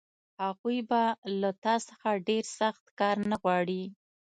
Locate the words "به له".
0.89-1.49